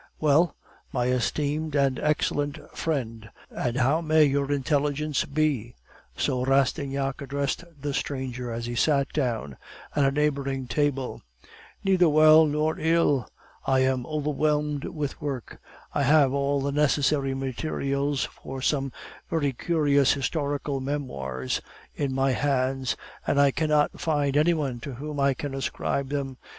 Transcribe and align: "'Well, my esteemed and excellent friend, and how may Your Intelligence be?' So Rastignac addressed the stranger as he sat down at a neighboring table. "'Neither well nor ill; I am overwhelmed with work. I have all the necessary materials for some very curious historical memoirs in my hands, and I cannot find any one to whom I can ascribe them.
"'Well, 0.19 0.55
my 0.91 1.09
esteemed 1.09 1.75
and 1.75 1.99
excellent 1.99 2.57
friend, 2.75 3.29
and 3.51 3.77
how 3.77 4.01
may 4.01 4.23
Your 4.23 4.51
Intelligence 4.51 5.25
be?' 5.25 5.75
So 6.17 6.43
Rastignac 6.43 7.21
addressed 7.21 7.63
the 7.79 7.93
stranger 7.93 8.51
as 8.51 8.65
he 8.65 8.73
sat 8.73 9.13
down 9.13 9.57
at 9.95 10.03
a 10.03 10.09
neighboring 10.11 10.65
table. 10.65 11.21
"'Neither 11.83 12.09
well 12.09 12.47
nor 12.47 12.79
ill; 12.79 13.29
I 13.67 13.81
am 13.81 14.07
overwhelmed 14.07 14.85
with 14.85 15.21
work. 15.21 15.59
I 15.93 16.01
have 16.01 16.33
all 16.33 16.61
the 16.61 16.71
necessary 16.71 17.35
materials 17.35 18.23
for 18.25 18.59
some 18.59 18.91
very 19.29 19.53
curious 19.53 20.13
historical 20.13 20.79
memoirs 20.79 21.61
in 21.93 22.11
my 22.11 22.31
hands, 22.31 22.95
and 23.27 23.39
I 23.39 23.51
cannot 23.51 23.99
find 24.01 24.35
any 24.35 24.55
one 24.55 24.79
to 24.79 24.95
whom 24.95 25.19
I 25.19 25.35
can 25.35 25.53
ascribe 25.53 26.09
them. 26.09 26.37